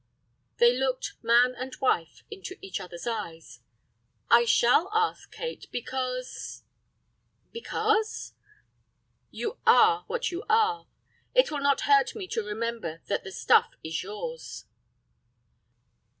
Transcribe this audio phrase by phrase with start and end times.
[0.57, 3.59] They looked, man and wife, into each other's eyes.
[4.31, 6.63] "I shall ask, Kate, because—"
[7.51, 8.33] "Because?"
[9.29, 10.87] "You are what you are.
[11.35, 14.65] It will not hurt me to remember that the stuff is yours."